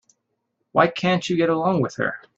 [0.71, 2.19] Why can't you get along with her?